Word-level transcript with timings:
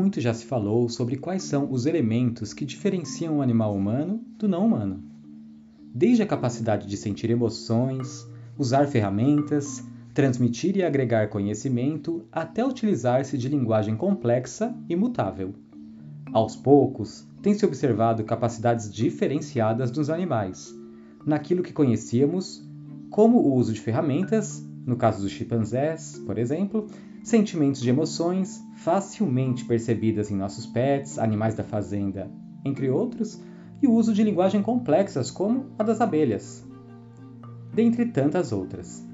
muito 0.00 0.18
já 0.18 0.32
se 0.32 0.46
falou 0.46 0.88
sobre 0.88 1.18
quais 1.18 1.42
são 1.42 1.70
os 1.70 1.84
elementos 1.84 2.54
que 2.54 2.64
diferenciam 2.64 3.36
o 3.36 3.42
animal 3.42 3.76
humano 3.76 4.24
do 4.38 4.48
não 4.48 4.64
humano. 4.64 5.04
Desde 5.94 6.22
a 6.22 6.26
capacidade 6.26 6.86
de 6.86 6.96
sentir 6.96 7.28
emoções, 7.28 8.26
usar 8.56 8.86
ferramentas, 8.86 9.84
transmitir 10.14 10.74
e 10.78 10.82
agregar 10.82 11.28
conhecimento, 11.28 12.24
até 12.32 12.64
utilizar-se 12.64 13.36
de 13.36 13.46
linguagem 13.46 13.94
complexa 13.94 14.74
e 14.88 14.96
mutável. 14.96 15.54
Aos 16.32 16.56
poucos, 16.56 17.28
tem-se 17.42 17.66
observado 17.66 18.24
capacidades 18.24 18.90
diferenciadas 18.90 19.90
dos 19.90 20.08
animais, 20.08 20.74
naquilo 21.26 21.62
que 21.62 21.74
conhecíamos 21.74 22.66
como 23.10 23.36
o 23.36 23.54
uso 23.54 23.74
de 23.74 23.80
ferramentas, 23.82 24.64
no 24.86 24.96
caso 24.96 25.20
dos 25.20 25.30
chimpanzés, 25.30 26.22
por 26.24 26.38
exemplo, 26.38 26.86
sentimentos 27.22 27.80
de 27.80 27.90
emoções 27.90 28.62
facilmente 28.76 29.64
percebidas 29.64 30.30
em 30.30 30.36
nossos 30.36 30.66
pets, 30.66 31.18
animais 31.18 31.54
da 31.54 31.62
fazenda, 31.62 32.30
entre 32.64 32.88
outros, 32.88 33.40
e 33.82 33.86
o 33.86 33.92
uso 33.92 34.12
de 34.12 34.22
linguagem 34.22 34.62
complexas 34.62 35.30
como 35.30 35.66
a 35.78 35.82
das 35.82 36.00
abelhas, 36.00 36.66
dentre 37.72 38.06
tantas 38.06 38.52
outras. 38.52 39.04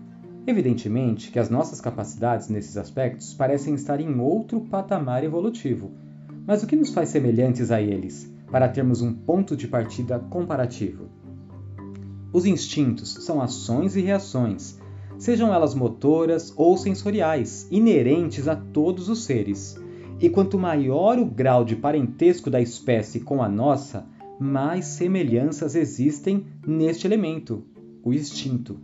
Evidentemente 0.47 1.31
que 1.31 1.39
as 1.39 1.51
nossas 1.51 1.81
capacidades 1.81 2.49
nesses 2.49 2.77
aspectos 2.77 3.35
parecem 3.35 3.75
estar 3.75 4.01
em 4.01 4.19
outro 4.21 4.61
patamar 4.61 5.25
evolutivo, 5.25 5.93
mas 6.47 6.63
o 6.63 6.67
que 6.67 6.77
nos 6.77 6.91
faz 6.91 7.09
semelhantes 7.09 7.71
a 7.71 7.81
eles, 7.81 8.33
para 8.51 8.69
termos 8.69 9.03
um 9.03 9.13
ponto 9.13 9.57
de 9.57 9.67
partida 9.67 10.21
comparativo? 10.31 11.09
Os 12.33 12.47
instintos 12.47 13.15
são 13.25 13.41
ações 13.41 13.97
e 13.97 14.01
reações 14.01 14.79
sejam 15.19 15.53
elas 15.53 15.75
motoras 15.75 16.53
ou 16.57 16.77
sensoriais, 16.77 17.67
inerentes 17.71 18.49
a 18.49 18.57
todos 18.57 19.09
os 19.09 19.25
seres. 19.25 19.77
E 20.21 20.29
quanto 20.29 20.59
maior 20.59 21.19
o 21.19 21.27
grau 21.27 21.65
de 21.65 21.77
parentesco 21.77 22.51
da 22.51 22.61
espécie 22.61 23.21
com 23.21 23.43
a 23.43 23.49
nossa, 23.49 24.07
mais 24.39 24.87
semelhanças 24.87 25.75
existem 25.75 26.47
neste 26.67 27.07
elemento, 27.07 27.65
o 28.03 28.13
instinto. 28.13 28.79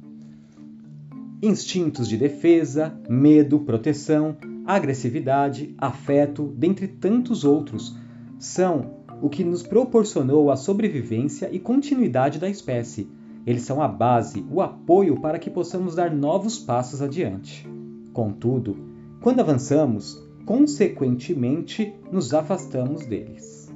Instintos 1.43 2.09
de 2.09 2.17
defesa, 2.17 2.95
medo, 3.09 3.61
proteção, 3.61 4.37
agressividade, 4.65 5.75
afeto, 5.77 6.53
dentre 6.57 6.87
tantos 6.87 7.45
outros, 7.45 7.97
são 8.39 9.03
o 9.21 9.29
que 9.29 9.45
nos 9.45 9.63
proporcionou 9.63 10.51
a 10.51 10.57
sobrevivência 10.57 11.49
e 11.53 11.59
continuidade 11.59 12.39
da 12.39 12.49
espécie 12.49 13.09
eles 13.47 13.63
são 13.63 13.83
a 13.83 13.89
base, 13.89 14.45
o 14.51 14.61
apoio 14.61 15.21
para 15.21 15.39
que 15.39 15.51
possamos 15.51 15.95
dar 15.95 16.11
novos 16.11 16.59
passos 16.59 17.03
adiante. 17.03 17.69
Contudo, 18.13 18.77
quando 19.21 19.41
avançamos, 19.41 20.23
consequentemente 20.45 21.95
nos 22.11 22.35
afastamos 22.35 23.07
deles. 23.07 23.73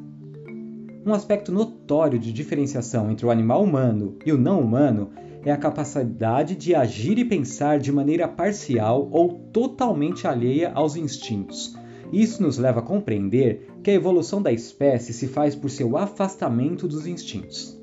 Um 1.05 1.14
aspecto 1.14 1.53
notório 1.53 2.19
de 2.19 2.33
diferenciação 2.33 3.11
entre 3.11 3.25
o 3.25 3.31
animal 3.31 3.62
humano 3.62 4.17
e 4.27 4.33
o 4.33 4.39
não 4.39 4.61
humano 4.61 5.11
é 5.44 5.53
a 5.53 5.56
capacidade 5.56 6.56
de 6.56 6.75
agir 6.75 7.19
e 7.19 7.25
pensar 7.25 7.78
de 7.78 7.92
maneira 7.92 8.27
parcial 8.27 9.09
ou 9.12 9.34
totalmente 9.53 10.27
alheia 10.27 10.72
aos 10.75 10.97
instintos. 10.97 11.77
Isso 12.12 12.42
nos 12.42 12.59
leva 12.59 12.81
a 12.81 12.83
compreender 12.83 13.69
que 13.83 13.91
a 13.91 13.94
evolução 13.94 14.42
da 14.42 14.53
espécie 14.53 15.12
se 15.12 15.28
faz 15.28 15.55
por 15.55 15.70
seu 15.70 15.97
afastamento 15.97 16.89
dos 16.89 17.06
instintos. 17.06 17.78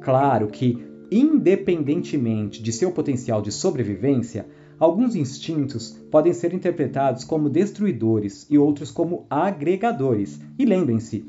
Claro 0.00 0.46
que 0.46 0.91
independentemente 1.18 2.62
de 2.62 2.72
seu 2.72 2.90
potencial 2.90 3.42
de 3.42 3.52
sobrevivência, 3.52 4.46
alguns 4.78 5.14
instintos 5.14 5.90
podem 6.10 6.32
ser 6.32 6.54
interpretados 6.54 7.22
como 7.22 7.50
destruidores 7.50 8.46
e 8.48 8.56
outros 8.56 8.90
como 8.90 9.26
agregadores. 9.28 10.40
E 10.58 10.64
lembrem-se, 10.64 11.24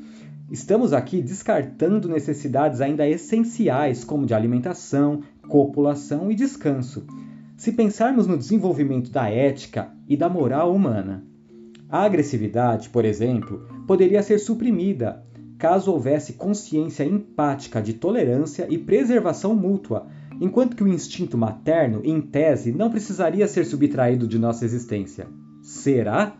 estamos 0.50 0.92
aqui 0.92 1.20
descartando 1.20 2.08
necessidades 2.08 2.80
ainda 2.80 3.06
essenciais 3.06 4.04
como 4.04 4.26
de 4.26 4.32
alimentação, 4.32 5.20
copulação 5.48 6.30
e 6.30 6.34
descanso. 6.34 7.04
Se 7.56 7.70
pensarmos 7.72 8.26
no 8.26 8.38
desenvolvimento 8.38 9.10
da 9.10 9.28
ética 9.28 9.90
e 10.08 10.16
da 10.16 10.28
moral 10.28 10.74
humana, 10.74 11.24
a 11.88 12.02
agressividade, 12.02 12.88
por 12.88 13.04
exemplo, 13.04 13.68
poderia 13.86 14.22
ser 14.22 14.38
suprimida 14.38 15.22
caso 15.58 15.92
houvesse 15.92 16.34
consciência 16.34 17.04
empática 17.04 17.80
de 17.80 17.94
tolerância 17.94 18.66
e 18.68 18.78
preservação 18.78 19.54
mútua, 19.54 20.06
enquanto 20.40 20.76
que 20.76 20.84
o 20.84 20.88
instinto 20.88 21.38
materno, 21.38 22.00
em 22.04 22.20
tese, 22.20 22.72
não 22.72 22.90
precisaria 22.90 23.46
ser 23.46 23.64
subtraído 23.64 24.26
de 24.26 24.38
nossa 24.38 24.64
existência. 24.64 25.26
Será? 25.62 26.36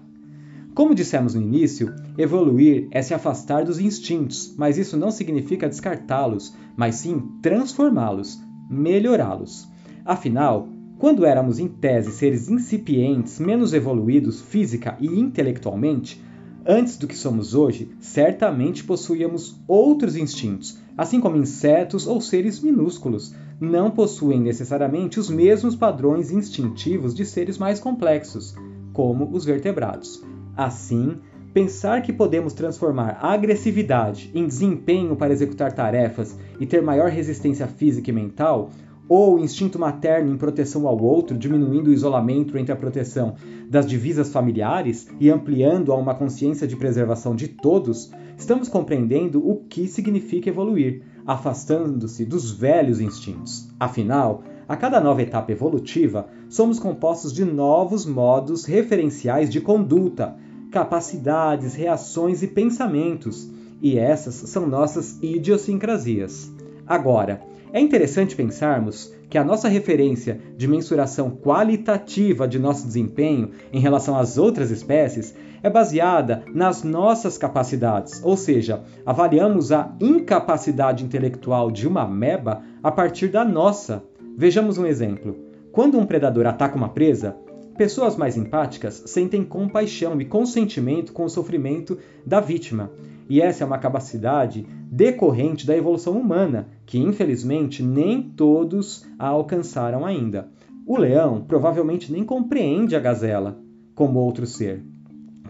Como 0.75 0.94
dissemos 0.94 1.34
no 1.34 1.41
início, 1.41 1.94
evoluir 2.19 2.88
é 2.91 3.00
se 3.00 3.14
afastar 3.14 3.64
dos 3.64 3.78
instintos, 3.78 4.54
mas 4.58 4.76
isso 4.76 4.97
não 4.97 5.10
significa 5.10 5.69
descartá-los, 5.69 6.52
mas 6.76 6.96
sim 6.96 7.22
transformá-los, 7.41 8.41
melhorá-los. 8.69 9.69
Afinal, 10.04 10.69
quando 10.98 11.25
éramos 11.25 11.58
em 11.58 11.69
tese 11.69 12.10
seres 12.10 12.48
incipientes, 12.48 13.38
menos 13.38 13.72
evoluídos 13.72 14.41
física 14.41 14.96
e 15.00 15.06
intelectualmente, 15.06 16.20
Antes 16.66 16.97
do 16.97 17.06
que 17.06 17.16
somos 17.16 17.54
hoje, 17.54 17.91
certamente 18.00 18.84
possuíamos 18.84 19.54
outros 19.69 20.16
instintos, 20.16 20.78
assim 20.97 21.20
como 21.20 21.36
insetos 21.36 22.06
ou 22.06 22.22
seres 22.22 22.58
minúsculos. 22.60 23.34
Não 23.60 23.91
possuem 23.91 24.41
necessariamente 24.41 25.20
os 25.20 25.28
mesmos 25.28 25.76
padrões 25.76 26.30
instintivos 26.30 27.14
de 27.14 27.26
seres 27.26 27.58
mais 27.58 27.78
complexos, 27.78 28.54
como 28.94 29.28
os 29.30 29.44
vertebrados. 29.44 30.25
Assim, 30.56 31.19
pensar 31.52 32.00
que 32.00 32.14
podemos 32.14 32.54
transformar 32.54 33.19
a 33.20 33.34
agressividade 33.34 34.31
em 34.34 34.46
desempenho 34.46 35.14
para 35.16 35.34
executar 35.34 35.70
tarefas 35.70 36.34
e 36.58 36.64
ter 36.64 36.81
maior 36.81 37.10
resistência 37.10 37.66
física 37.66 38.08
e 38.08 38.14
mental 38.14 38.70
ou 39.09 39.37
o 39.37 39.38
instinto 39.38 39.78
materno 39.78 40.32
em 40.32 40.37
proteção 40.37 40.87
ao 40.88 41.00
outro, 41.03 41.37
diminuindo 41.37 41.91
o 41.91 41.92
isolamento 41.92 42.56
entre 42.56 42.72
a 42.72 42.76
proteção 42.76 43.34
das 43.69 43.87
divisas 43.87 44.32
familiares 44.32 45.09
e 45.20 45.31
ampliando 45.31 45.92
a 45.92 45.97
uma 45.97 46.15
consciência 46.15 46.66
de 46.66 46.76
preservação 46.76 47.34
de 47.34 47.48
todos, 47.48 48.10
estamos 48.37 48.69
compreendendo 48.69 49.47
o 49.47 49.56
que 49.69 49.87
significa 49.87 50.48
evoluir, 50.48 51.03
afastando-se 51.26 52.25
dos 52.25 52.50
velhos 52.50 53.00
instintos. 53.00 53.69
Afinal, 53.78 54.43
a 54.66 54.76
cada 54.76 55.00
nova 55.00 55.22
etapa 55.22 55.53
evolutiva, 55.53 56.26
somos 56.48 56.78
compostos 56.78 57.32
de 57.32 57.44
novos 57.44 58.06
modos 58.06 58.64
referenciais 58.64 59.50
de 59.50 59.60
conduta, 59.60 60.37
capacidades, 60.70 61.75
reações 61.75 62.43
e 62.43 62.48
pensamentos, 62.48 63.50
e 63.82 63.98
essas 63.98 64.34
são 64.34 64.66
nossas 64.66 65.19
idiosincrasias. 65.22 66.50
Agora, 66.87 67.43
é 67.75 67.81
interessante 67.81 68.37
pensarmos 68.37 69.12
que 69.29 69.37
a 69.37 69.43
nossa 69.43 69.67
referência 69.67 70.41
de 70.57 70.69
mensuração 70.69 71.29
qualitativa 71.29 72.47
de 72.47 72.57
nosso 72.57 72.87
desempenho 72.87 73.51
em 73.73 73.81
relação 73.81 74.17
às 74.17 74.39
outras 74.39 74.71
espécies 74.71 75.35
é 75.61 75.69
baseada 75.69 76.45
nas 76.55 76.85
nossas 76.85 77.37
capacidades, 77.37 78.23
ou 78.23 78.37
seja, 78.37 78.85
avaliamos 79.05 79.73
a 79.73 79.93
incapacidade 80.01 81.05
intelectual 81.05 81.69
de 81.69 81.89
uma 81.89 82.03
ameba 82.03 82.62
a 82.81 82.93
partir 82.93 83.27
da 83.27 83.45
nossa. 83.45 84.05
Vejamos 84.37 84.79
um 84.79 84.87
exemplo. 84.87 85.37
Quando 85.73 85.99
um 85.99 86.06
predador 86.06 86.47
ataca 86.47 86.77
uma 86.77 86.91
presa, 86.91 87.37
pessoas 87.77 88.15
mais 88.15 88.37
empáticas 88.37 89.03
sentem 89.06 89.43
compaixão 89.43 90.21
e 90.21 90.25
consentimento 90.25 91.12
com 91.12 91.25
o 91.25 91.31
sofrimento 91.31 91.99
da 92.25 92.39
vítima. 92.39 92.93
E 93.29 93.41
essa 93.41 93.65
é 93.65 93.67
uma 93.67 93.79
capacidade 93.79 94.65
decorrente 94.94 95.66
da 95.66 95.77
evolução 95.77 96.16
humana, 96.16 96.69
que 96.87 97.00
infelizmente 97.00 97.82
nem 97.82 98.22
todos 98.22 99.05
a 99.19 99.27
alcançaram 99.27 100.06
ainda. 100.06 100.49
O 100.87 100.97
leão 100.97 101.44
provavelmente 101.49 102.12
nem 102.12 102.22
compreende 102.22 102.94
a 102.94 103.00
gazela 103.00 103.58
como 103.93 104.20
outro 104.20 104.46
ser, 104.46 104.85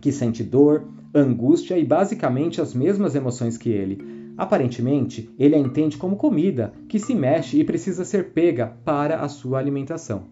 que 0.00 0.10
sente 0.10 0.42
dor, 0.42 0.88
angústia 1.14 1.76
e 1.76 1.84
basicamente 1.84 2.58
as 2.58 2.72
mesmas 2.72 3.14
emoções 3.14 3.58
que 3.58 3.68
ele. 3.68 4.32
Aparentemente, 4.34 5.28
ele 5.38 5.54
a 5.54 5.58
entende 5.58 5.98
como 5.98 6.16
comida, 6.16 6.72
que 6.88 6.98
se 6.98 7.14
mexe 7.14 7.60
e 7.60 7.64
precisa 7.64 8.02
ser 8.02 8.32
pega 8.32 8.78
para 8.82 9.20
a 9.20 9.28
sua 9.28 9.58
alimentação. 9.58 10.22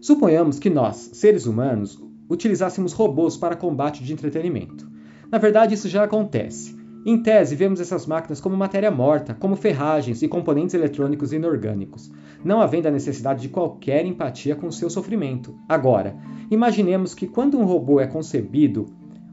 Suponhamos 0.00 0.58
que 0.58 0.68
nós, 0.68 1.10
seres 1.12 1.46
humanos, 1.46 2.02
utilizássemos 2.28 2.92
robôs 2.92 3.36
para 3.36 3.54
combate 3.54 4.02
de 4.02 4.12
entretenimento. 4.12 4.90
Na 5.30 5.38
verdade, 5.38 5.74
isso 5.74 5.88
já 5.88 6.02
acontece. 6.02 6.77
Em 7.06 7.22
tese, 7.22 7.54
vemos 7.54 7.80
essas 7.80 8.06
máquinas 8.06 8.40
como 8.40 8.56
matéria 8.56 8.90
morta, 8.90 9.34
como 9.34 9.56
ferragens 9.56 10.20
e 10.20 10.28
componentes 10.28 10.74
eletrônicos 10.74 11.32
inorgânicos, 11.32 12.10
não 12.44 12.60
havendo 12.60 12.88
a 12.88 12.90
necessidade 12.90 13.42
de 13.42 13.48
qualquer 13.48 14.04
empatia 14.04 14.56
com 14.56 14.66
o 14.66 14.72
seu 14.72 14.90
sofrimento. 14.90 15.56
Agora, 15.68 16.16
imaginemos 16.50 17.14
que 17.14 17.26
quando 17.26 17.58
um 17.58 17.64
robô 17.64 18.00
é 18.00 18.06
concebido, 18.06 18.86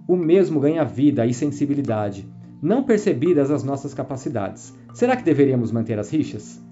o 0.08 0.16
mesmo 0.16 0.60
ganha 0.60 0.86
vida 0.86 1.26
e 1.26 1.34
sensibilidade, 1.34 2.28
não 2.62 2.84
percebidas 2.84 3.50
as 3.52 3.64
nossas 3.64 3.94
capacidades. 3.94 4.74
Será 4.94 5.16
que 5.16 5.24
deveríamos 5.24 5.72
manter 5.72 6.00
as 6.00 6.12
rixas? 6.12 6.64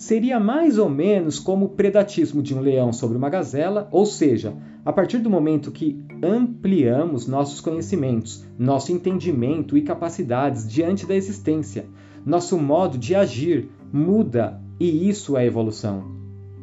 Seria 0.00 0.40
mais 0.40 0.78
ou 0.78 0.88
menos 0.88 1.38
como 1.38 1.66
o 1.66 1.68
predatismo 1.68 2.42
de 2.42 2.54
um 2.54 2.60
leão 2.60 2.90
sobre 2.90 3.18
uma 3.18 3.28
gazela, 3.28 3.86
ou 3.92 4.06
seja, 4.06 4.54
a 4.82 4.90
partir 4.90 5.18
do 5.18 5.28
momento 5.28 5.70
que 5.70 6.02
ampliamos 6.22 7.26
nossos 7.26 7.60
conhecimentos, 7.60 8.42
nosso 8.58 8.92
entendimento 8.92 9.76
e 9.76 9.82
capacidades 9.82 10.66
diante 10.66 11.04
da 11.04 11.14
existência, 11.14 11.84
nosso 12.24 12.58
modo 12.58 12.96
de 12.96 13.14
agir 13.14 13.68
muda 13.92 14.58
e 14.80 15.06
isso 15.06 15.36
é 15.36 15.44
evolução. 15.44 16.02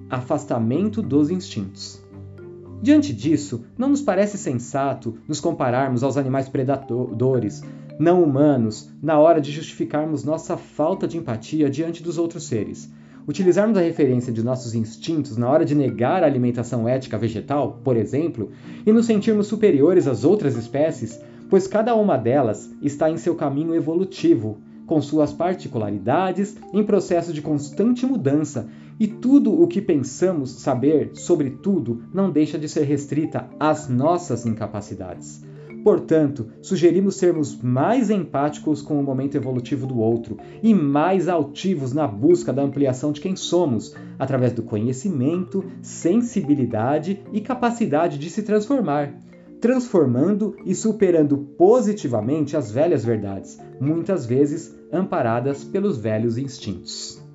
Afastamento 0.10 1.00
dos 1.04 1.30
instintos. 1.30 2.04
Diante 2.82 3.14
disso, 3.14 3.66
não 3.78 3.90
nos 3.90 4.02
parece 4.02 4.40
sensato 4.40 5.16
nos 5.28 5.40
compararmos 5.40 6.02
aos 6.02 6.18
animais 6.18 6.50
predadores, 6.50 7.62
não 8.00 8.24
humanos, 8.24 8.92
na 9.00 9.20
hora 9.20 9.40
de 9.40 9.52
justificarmos 9.52 10.24
nossa 10.24 10.58
falta 10.58 11.08
de 11.08 11.20
empatia 11.20 11.70
diante 11.70 12.02
dos 12.02 12.18
outros 12.18 12.46
seres. 12.46 12.97
Utilizarmos 13.28 13.78
a 13.78 13.82
referência 13.82 14.32
de 14.32 14.42
nossos 14.42 14.74
instintos 14.74 15.36
na 15.36 15.50
hora 15.50 15.66
de 15.66 15.76
negar 15.76 16.24
a 16.24 16.26
alimentação 16.26 16.88
ética 16.88 17.18
vegetal, 17.18 17.82
por 17.84 17.98
exemplo, 17.98 18.52
e 18.86 18.94
nos 18.94 19.06
sentirmos 19.06 19.48
superiores 19.48 20.08
às 20.08 20.24
outras 20.24 20.56
espécies, 20.56 21.20
pois 21.50 21.68
cada 21.68 21.94
uma 21.94 22.16
delas 22.18 22.74
está 22.82 23.12
em 23.12 23.18
seu 23.18 23.36
caminho 23.36 23.76
evolutivo, 23.76 24.60
com 24.86 25.02
suas 25.02 25.34
particularidades, 25.34 26.56
em 26.74 26.82
processo 26.82 27.34
de 27.34 27.42
constante 27.42 28.06
mudança, 28.06 28.70
e 28.98 29.08
tudo 29.08 29.62
o 29.62 29.68
que 29.68 29.82
pensamos 29.82 30.50
saber 30.52 31.12
sobre 31.14 31.50
tudo 31.50 32.04
não 32.14 32.32
deixa 32.32 32.58
de 32.58 32.70
ser 32.70 32.84
restrita 32.84 33.50
às 33.60 33.90
nossas 33.90 34.46
incapacidades. 34.46 35.46
Portanto, 35.84 36.48
sugerimos 36.62 37.16
sermos 37.16 37.62
mais 37.62 38.10
empáticos 38.10 38.82
com 38.82 39.00
o 39.00 39.04
momento 39.04 39.36
evolutivo 39.36 39.88
do 39.88 40.00
outro 40.00 40.38
e 40.62 40.74
mais 40.74 41.28
altivos 41.28 41.94
na 41.94 42.08
busca 42.08 42.52
da 42.52 42.62
ampliação 42.62 43.12
de 43.12 43.22
quem 43.22 43.36
somos, 43.36 43.96
através 44.20 44.54
do 44.54 44.64
conhecimento, 44.64 45.64
sensibilidade 45.82 47.24
e 47.32 47.42
capacidade 47.42 48.18
de 48.18 48.30
se 48.30 48.44
transformar, 48.44 49.14
transformando 49.62 50.56
e 50.66 50.76
superando 50.76 51.38
positivamente 51.38 52.56
as 52.56 52.72
velhas 52.72 53.04
verdades, 53.04 53.60
muitas 53.80 54.26
vezes 54.26 54.76
amparadas 54.92 55.64
pelos 55.64 55.98
velhos 55.98 56.38
instintos. 56.38 57.27